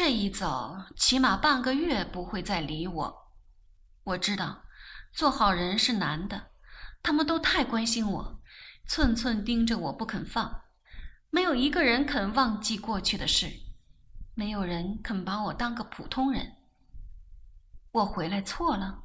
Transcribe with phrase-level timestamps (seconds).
[0.00, 3.32] 这一走，起码半个月不会再理我。
[4.04, 4.62] 我知道，
[5.12, 6.52] 做好人是难的，
[7.02, 8.40] 他们都太关心我，
[8.86, 10.62] 寸寸盯着我不肯放，
[11.30, 13.50] 没有一个人肯忘记过去的事，
[14.36, 16.52] 没有人肯把我当个普通人。
[17.90, 19.02] 我回来错了，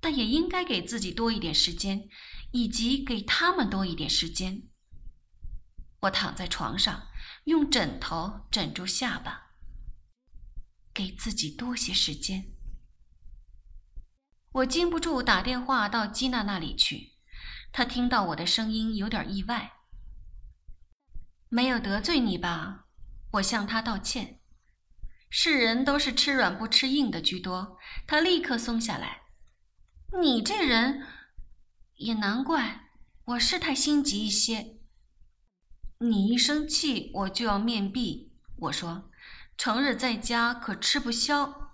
[0.00, 2.08] 但也应该给自己多一点时间，
[2.50, 4.64] 以及给他们多一点时间。
[6.00, 7.06] 我躺在床上，
[7.44, 9.45] 用枕头枕住下巴，
[10.96, 12.46] 给自己多些时间。
[14.50, 17.12] 我禁不住打电话到基娜那里去，
[17.70, 19.72] 她听到我的声音有点意外。
[21.50, 22.86] 没有得罪你吧？
[23.32, 24.40] 我向她道歉。
[25.28, 29.24] 世人都是吃软不吃硬的居多，她立刻松下来。
[30.22, 31.06] 你这人，
[31.96, 32.88] 也难怪，
[33.26, 34.78] 我是太心急一些。
[35.98, 38.32] 你一生气，我就要面壁。
[38.56, 39.10] 我说，
[39.56, 41.72] 成日在家可吃不消。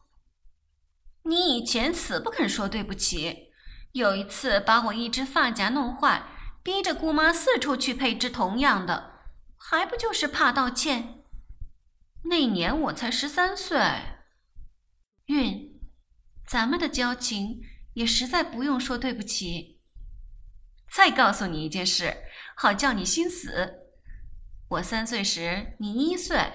[1.24, 3.52] 你以前死不肯说对不起，
[3.92, 6.22] 有一次把我一只发夹弄坏，
[6.62, 9.20] 逼着姑妈四处去配只同样的，
[9.56, 11.22] 还不就是怕道歉？
[12.24, 13.78] 那年我才十三岁。
[15.26, 15.80] 韵，
[16.46, 17.60] 咱们的交情
[17.94, 19.80] 也实在不用说对不起。
[20.90, 22.16] 再告诉你一件事，
[22.56, 23.88] 好叫你心死。
[24.68, 26.52] 我三岁时，你一岁。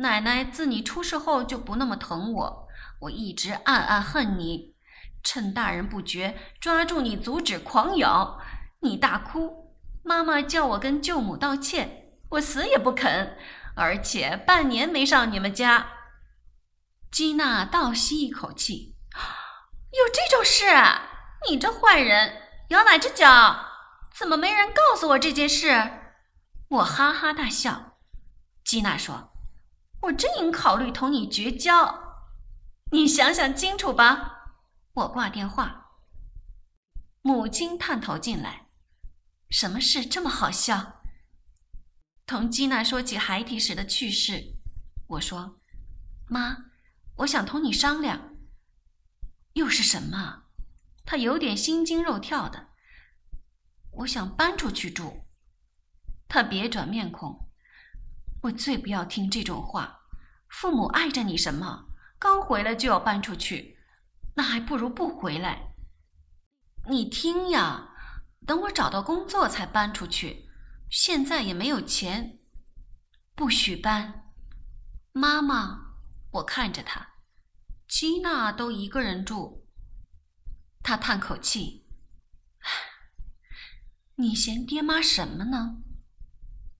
[0.00, 2.68] 奶奶自你出事后就不那么疼我，
[3.00, 4.74] 我一直暗暗恨你。
[5.22, 8.40] 趁大人不觉，抓住你阻止狂咬，
[8.80, 9.76] 你大哭。
[10.02, 13.36] 妈妈叫我跟舅母道歉，我死也不肯，
[13.76, 15.88] 而且半年没上你们家。
[17.12, 18.96] 基娜倒吸一口气，
[19.92, 20.64] 有这种事？
[21.46, 23.66] 你这坏人，咬哪只脚？
[24.14, 25.90] 怎么没人告诉我这件事？
[26.68, 27.98] 我哈哈大笑，
[28.64, 29.29] 基娜说
[30.02, 32.26] ：“我真应考虑同你绝交，
[32.92, 34.56] 你想想清楚吧。”
[34.94, 35.88] 我挂电话。
[37.22, 38.68] 母亲探头进来
[39.50, 41.02] ：“什么事这么好笑？”
[42.26, 44.56] 同基娜说起孩提时的趣事。
[45.08, 45.60] 我说
[46.28, 46.70] ：“妈，
[47.16, 48.36] 我想同你商量。”
[49.54, 50.44] 又是什么？
[51.04, 52.68] 她有点心惊肉跳的。
[53.90, 55.26] 我想搬出去住。
[56.28, 57.49] 她别转面孔，
[58.42, 60.00] 我最不要听这种话。
[60.48, 61.86] 父母碍着你什么？
[62.18, 63.78] 刚回来就要搬出去，
[64.34, 65.74] 那还不如不回来。
[66.88, 67.94] 你听呀，
[68.46, 70.50] 等我找到工作才搬出去。
[70.90, 72.40] 现在也没有钱，
[73.34, 74.32] 不许搬。
[75.12, 75.94] 妈妈，
[76.32, 77.14] 我看着他，
[77.88, 79.66] 基娜都一个人住。
[80.82, 81.86] 他叹口气
[84.16, 85.82] ：“你嫌爹妈什么呢？”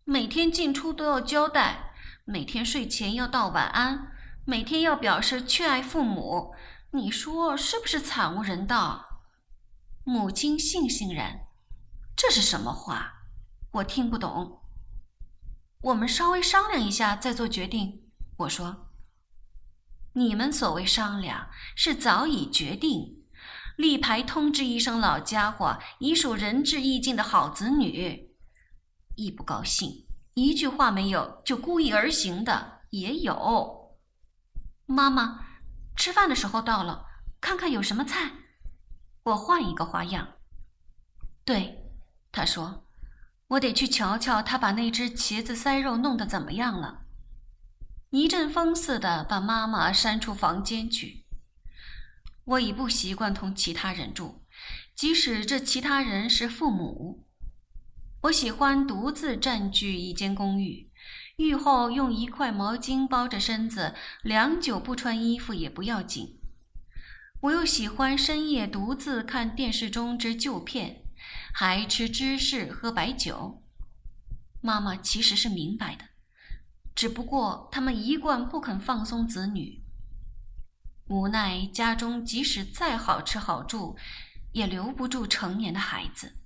[0.04, 1.92] 每天进出都要交代，
[2.24, 4.12] 每天睡前要道晚安，
[4.44, 6.54] 每天要表示确爱父母。
[6.92, 9.22] 你说是不是惨无人道？
[10.02, 11.46] 母亲悻悻然，
[12.16, 13.24] 这是什么话？
[13.74, 14.62] 我听不懂。
[15.82, 18.10] 我们稍微商量一下再做决定。
[18.38, 18.90] 我说，
[20.14, 23.22] 你们所谓商量，是早已决定，
[23.76, 28.29] 立牌通知一声，老家伙已属仁至义尽的好子女。
[29.20, 33.98] 一不高兴，一句话没有就故意而行的也有。
[34.86, 35.46] 妈妈，
[35.94, 37.04] 吃饭的时候到了，
[37.38, 38.32] 看看有什么菜。
[39.24, 40.36] 我换一个花样。
[41.44, 41.92] 对，
[42.32, 42.86] 他说，
[43.48, 47.02] 我得去瞧瞧他把那只茄子塞肉弄得怎么样了。
[48.08, 51.26] 一阵风似的把妈妈扇出房间去。
[52.44, 54.40] 我已不习惯同其他人住，
[54.94, 57.26] 即使这其他人是父母。
[58.22, 60.90] 我喜欢独自占据一间公寓，
[61.36, 66.38] 浴后用一块毛巾包着身子，良久不穿衣服也不要紧。
[67.40, 71.02] 我又喜欢深夜独自看电视中之旧片，
[71.54, 73.62] 还吃芝士喝白酒。
[74.60, 76.04] 妈妈其实是明白的，
[76.94, 79.82] 只不过他们一贯不肯放松子女。
[81.06, 83.96] 无奈家中即使再好吃好住，
[84.52, 86.36] 也留不住成年的孩子。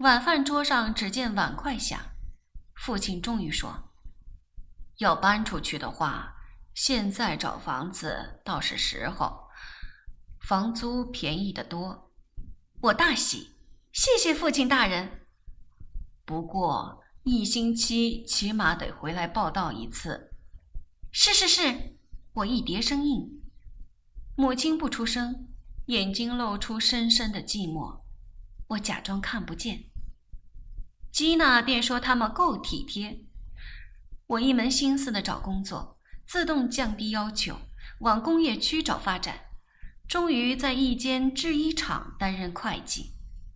[0.00, 2.00] 晚饭桌上，只见碗筷响。
[2.74, 3.90] 父亲终于说
[4.96, 6.34] ：“要搬出去的话，
[6.72, 9.50] 现在找房子倒是时候，
[10.40, 12.10] 房租便宜得多。”
[12.80, 13.58] 我大喜，
[13.92, 15.26] 谢谢父亲大人。
[16.24, 20.32] 不过一星期起码得回来报道一次。
[21.12, 21.98] 是是是，
[22.32, 23.42] 我一叠声应。
[24.34, 25.48] 母亲不出声，
[25.88, 28.00] 眼睛露出深深的寂寞。
[28.68, 29.89] 我假装看不见。
[31.12, 33.24] 基娜便说他们够体贴。
[34.26, 37.56] 我一门心思的找工作，自动降低要求，
[38.00, 39.40] 往工业区找发展，
[40.08, 43.14] 终于在一间制衣厂担任会计。